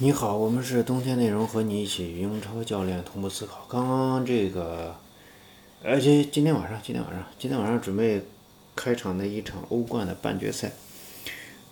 [0.00, 3.66] 你好，我们是冬天内容，和你一起英超教练同步思考。
[3.68, 4.94] 刚刚这个，
[5.82, 8.22] 而且今天晚上，今天晚上，今天晚上准备
[8.76, 10.70] 开场的一场欧冠的半决赛，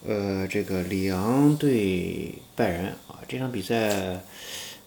[0.04, 4.20] 呃，这个里昂对拜仁啊，这场比赛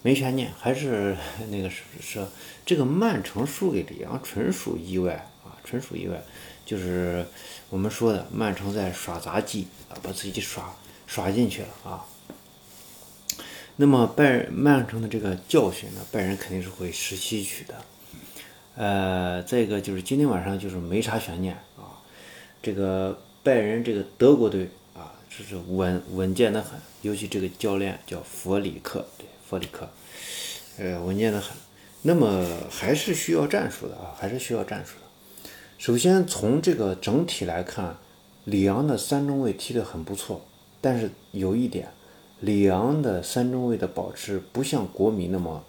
[0.02, 1.16] 没悬念，还是
[1.50, 2.28] 那个是是
[2.66, 5.14] 这个曼城输给里昂纯属意外
[5.46, 6.22] 啊，纯属意外，
[6.66, 7.26] 就是
[7.70, 10.76] 我们说的曼城在耍杂技啊，把自己耍
[11.08, 12.06] 耍进去了啊。
[13.82, 17.76] 那么拜曼城的这个教训呢，拜仁肯定是会吸取的。
[18.76, 21.96] 呃，再一个就是今天晚上就是没啥悬念啊，
[22.62, 29.90] 这个拜仁这个德国队啊，这是稳稳健的很，尤其这个教练叫弗里克，对弗里克，
[30.78, 31.56] 呃，稳健的很。
[32.02, 35.50] 那么还是需要战术的啊，还是需要战术的。
[35.78, 37.96] 首先从这个整体来看，
[38.44, 40.46] 里昂的三中卫踢得很不错，
[40.82, 41.88] 但是有一点。
[42.42, 45.66] 里昂的三中卫的保持不像国米那么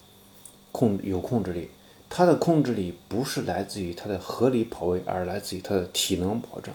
[0.70, 1.68] 控有控制力，
[2.08, 6.72] 他的控制力不是来自于他的合理跑位，而来自于他的体能保证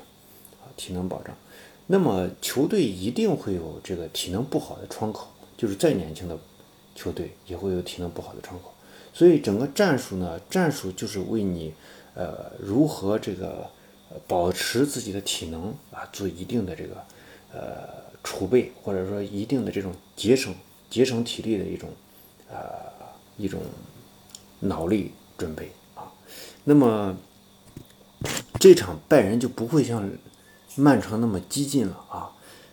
[0.61, 1.33] 啊，体能保证。
[1.87, 6.37] 那么球队一定会有这个体能不好的窗口，就是再年轻的
[6.93, 8.73] 球队也会有体能不好的窗口。
[9.13, 11.73] 所以整个战术呢，战术就是为你
[12.15, 13.69] 呃如何这个
[14.27, 16.95] 保持自己的体能啊做一定的这个
[17.53, 18.04] 呃。
[18.25, 20.51] 储备或者说一定的这种节省
[20.89, 21.87] 节省体力的一种
[22.49, 22.57] 呃
[23.37, 23.61] 一种
[24.61, 26.11] 脑力准备啊，
[26.63, 27.15] 那么
[28.59, 30.09] 这场拜仁就不会像
[30.75, 32.31] 曼城那么激进了啊，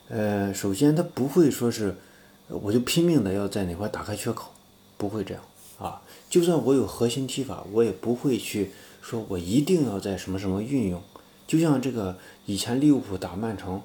[0.09, 1.95] 呃，首先他不会说是
[2.49, 4.53] 我就拼命的要在哪块打开缺口，
[4.97, 5.43] 不会这样
[5.79, 6.01] 啊，
[6.31, 8.71] 就算我有核心踢法，我也不会去
[9.03, 11.03] 说我一定要在什么什么运用，
[11.47, 12.17] 就像这个
[12.47, 13.83] 以前利物浦打曼城。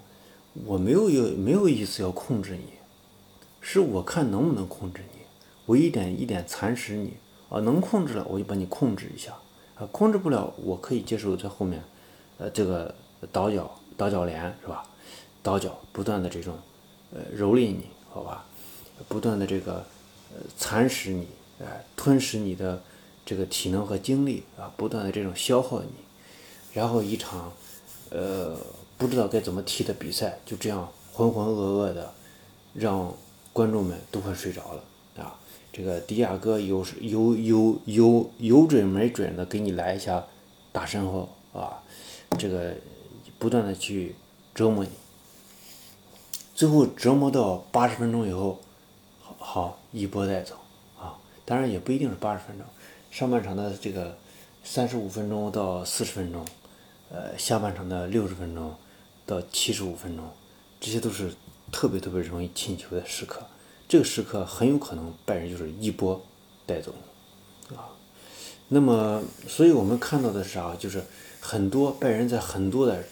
[0.66, 2.74] 我没有有没有意思要控制你，
[3.62, 5.22] 是我看能不能控制你，
[5.66, 7.14] 我一点一点蚕食你
[7.50, 9.34] 啊，能控制了我就把你控制一下
[9.76, 11.84] 啊，控制不了我可以接受在后面，
[12.38, 12.94] 呃，这个
[13.32, 14.84] 倒脚倒脚连是吧？
[15.44, 16.58] 倒脚不断的这种
[17.14, 18.46] 呃蹂躏你好吧，
[19.08, 19.86] 不断的这个
[20.34, 21.28] 呃蚕食你，
[21.64, 22.82] 哎，吞噬你的
[23.26, 25.90] 这个体能和精力啊，不断的这种消耗你，
[26.74, 27.52] 然后一场
[28.10, 28.58] 呃。
[28.98, 32.14] 不知道该怎么踢的比赛，就这样浑浑噩噩的，
[32.74, 33.14] 让
[33.54, 34.84] 观众们都快睡着了
[35.24, 35.40] 啊！
[35.72, 40.26] 这个迪亚哥有有有有有准没准的给你来一下
[40.72, 41.84] 大身后啊，
[42.40, 42.74] 这个
[43.38, 44.16] 不断的去
[44.56, 44.90] 折磨你，
[46.56, 48.60] 最后折磨到八十分钟以后，
[49.20, 50.56] 好好一波带走
[51.00, 51.20] 啊！
[51.46, 52.66] 当然也不一定是八十分钟，
[53.12, 54.18] 上半场的这个
[54.64, 56.44] 三十五分钟到四十分钟，
[57.12, 58.74] 呃，下半场的六十分钟。
[59.28, 60.26] 到七十五分钟，
[60.80, 61.32] 这些都是
[61.72, 63.46] 特别特别容易进球的时刻。
[63.88, 66.20] 这个时刻很有可能拜仁就是一波
[66.66, 66.94] 带走
[67.70, 67.90] 你啊。
[68.70, 70.76] 那么，所以我们看到的是啊？
[70.80, 71.04] 就是
[71.40, 73.04] 很多拜仁在很多的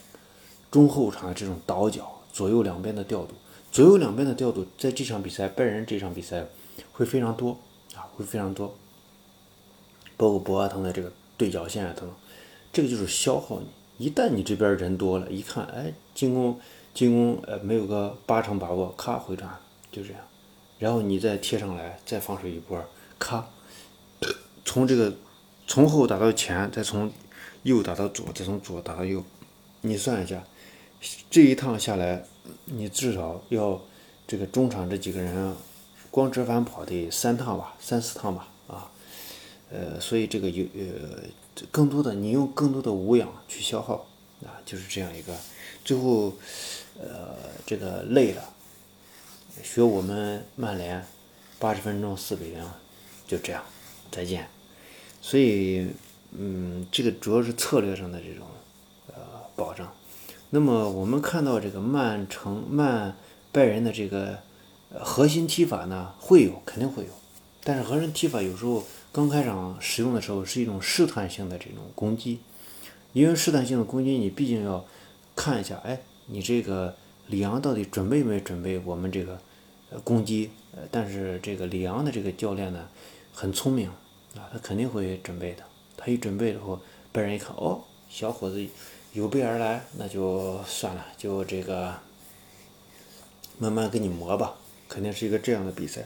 [0.72, 3.34] 中后场的这种倒脚，左右两边的调度，
[3.72, 6.46] 左右两边的调度，在这场比赛拜仁这场比赛
[6.92, 7.58] 会非常多
[7.94, 8.76] 啊，会非常多。
[10.18, 12.16] 包括博阿滕的这个对角线啊等等，
[12.72, 13.68] 这个就是消耗你。
[13.98, 16.60] 一旦你这边人多了，一看，哎，进攻
[16.94, 19.50] 进攻，呃，没有个八成把握，咔回传，
[19.90, 20.22] 就这样，
[20.80, 22.84] 然后你再贴上来，再防守一波，
[23.18, 23.48] 咔，
[24.66, 25.14] 从这个
[25.66, 27.10] 从后打到前，再从
[27.64, 29.24] 右打到左，再从左打到右，
[29.80, 30.44] 你算一下，
[31.30, 32.26] 这一趟下来，
[32.66, 33.82] 你至少要
[34.28, 35.56] 这个中场这几个人
[36.12, 38.92] 光折返跑得三趟吧，三四趟吧，啊，
[39.72, 41.22] 呃，所以这个有呃。
[41.72, 44.06] 更多的，你用更多的无氧去消耗，
[44.44, 45.34] 啊，就是这样一个，
[45.86, 46.34] 最后，
[47.00, 47.36] 呃，
[47.66, 48.44] 这个累了，
[49.64, 51.06] 学我们曼联，
[51.58, 52.62] 八十分钟四比零，
[53.26, 53.64] 就这样，
[54.12, 54.50] 再见。
[55.22, 55.88] 所以，
[56.32, 58.46] 嗯，这个主要是策略上的这种，
[59.08, 59.16] 呃，
[59.56, 59.94] 保障。
[60.50, 63.16] 那么我们看到这个曼城曼
[63.52, 64.40] 拜仁的这个
[65.00, 67.10] 核心踢法呢，会有，肯定会有，
[67.64, 68.84] 但是核心踢法有时候。
[69.16, 72.42] 刚开场使用的时候是一种试探性的这种攻击，
[73.14, 74.86] 因为试探性的攻击，你毕竟要
[75.34, 76.94] 看一下，哎，你这个
[77.28, 79.40] 里昂到底准备没准备我们这个
[80.04, 80.50] 攻击？
[80.76, 82.90] 呃，但是这个里昂的这个教练呢
[83.32, 83.88] 很聪明
[84.36, 85.64] 啊，他肯定会准备的。
[85.96, 86.82] 他一准备之后，
[87.14, 88.68] 拜仁一看，哦，小伙子
[89.14, 91.96] 有备而来，那就算了，就这个
[93.60, 94.56] 慢慢给你磨吧，
[94.90, 96.06] 肯定是一个这样的比赛。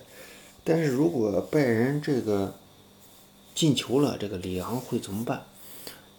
[0.64, 2.54] 但是如果拜仁这个，
[3.60, 5.44] 进球了，这个里昂会怎么办？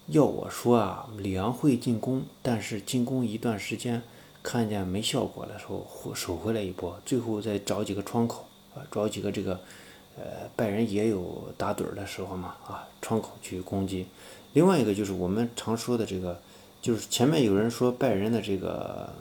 [0.08, 4.02] 要我说啊，里昂会进攻，但是进攻一段时间
[4.42, 8.44] 看见没效果的时候，守回来一波，最后再找几个窗口
[8.74, 9.58] 啊，找几个这个
[10.18, 14.04] 呃拜仁也有打盹的时候嘛啊，窗口去攻击。
[14.52, 16.38] 另外一个就是我们常说的这个，
[16.82, 19.14] 就是前面有人说拜仁的这个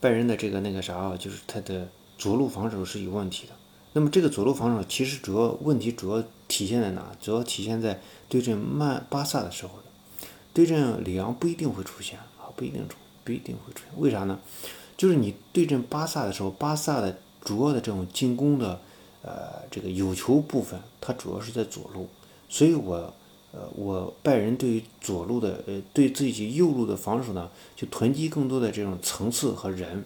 [0.00, 1.88] 拜仁的这个那个啥啊，就是他的
[2.18, 3.54] 左路防守是有问题的。
[3.94, 7.10] 那么这个左路防守其实主要问题主要体现在哪？
[7.20, 9.72] 主要体现在对阵曼巴萨的时候
[10.52, 14.00] 对阵里昂不一定会出现啊，不一定出，不一定会出现。
[14.00, 14.38] 为啥呢？
[14.96, 18.80] 就是你对阵巴萨的时候，巴萨的主要的这种进攻的
[19.22, 22.08] 呃这个有球部分，它主要是在左路，
[22.48, 22.96] 所以我
[23.52, 30.04] 呃我拜仁对于左路的呃对自己右路的防守呢，就囤积更多的这种层次和人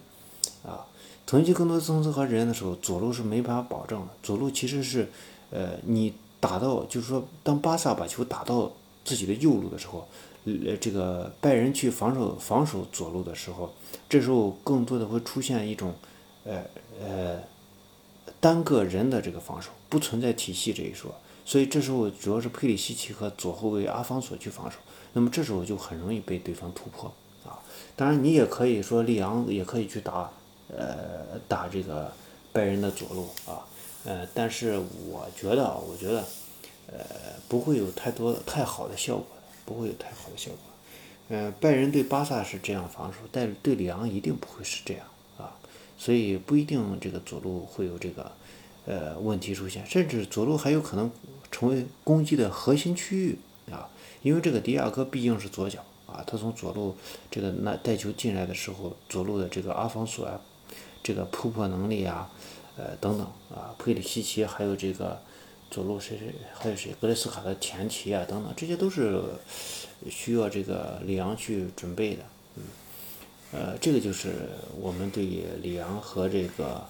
[0.63, 0.85] 啊。
[1.25, 4.07] 囤积更多层次和人的时候，左路是没办法保证的。
[4.21, 5.09] 左路其实是，
[5.51, 8.71] 呃，你打到就是说，当巴萨把球打到
[9.05, 10.07] 自己的右路的时候，
[10.43, 13.73] 呃，这个拜仁去防守防守左路的时候，
[14.09, 15.95] 这时候更多的会出现一种，
[16.43, 16.61] 呃
[17.01, 17.39] 呃，
[18.41, 21.09] 单个人的这个防守，不存在体系这一说。
[21.45, 24.77] 所以这时候主要是佩里西奇和左后卫阿方索去防守，
[25.13, 27.11] 那么这时候就很容易被对方突破
[27.45, 27.59] 啊。
[27.95, 30.29] 当然，你也可以说利昂也可以去打。
[30.69, 32.11] 呃，打这个
[32.51, 33.65] 拜仁的左路啊，
[34.05, 34.79] 呃，但是
[35.09, 36.23] 我觉得啊，我觉得，
[36.87, 37.05] 呃，
[37.47, 39.27] 不会有太多太好的效果，
[39.65, 40.59] 不会有太好的效果。
[41.29, 45.05] 呃，拜仁对巴萨是这样防守，但是对里昂一定不会是这样
[45.37, 45.55] 啊，
[45.97, 48.31] 所以不一定这个左路会有这个
[48.85, 51.11] 呃问题出现，甚至左路还有可能
[51.51, 53.37] 成为攻击的核心区域
[53.71, 53.89] 啊，
[54.21, 56.95] 因为这个迪亚哥毕竟是左脚啊，他从左路
[57.31, 60.39] 这个那带球进来的时候，左路的这个阿方索啊。
[61.03, 62.29] 这个突破能力啊，
[62.77, 65.21] 呃等等啊，佩里西奇还有这个
[65.69, 69.21] 左路谁谁还有谁格雷斯卡的前提啊等等，这些都是
[70.09, 72.23] 需要这个里昂去准备的，
[72.55, 72.63] 嗯，
[73.51, 75.25] 呃，这个就是我们对
[75.61, 76.85] 里昂和这个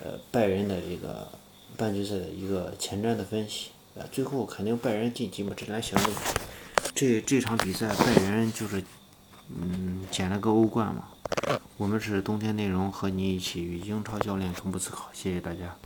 [0.00, 1.28] 呃拜仁的这个
[1.76, 6.12] 半决赛的一个前瞻的分析啊，最后肯定拜仁晋级嘛，这来想问，
[6.94, 8.82] 这这场比赛拜仁就是
[9.56, 11.04] 嗯捡了个欧冠嘛。
[11.76, 15.08] 我们是冬天内容，和你一起与英超教练同步思考。
[15.12, 15.78] 谢谢大家。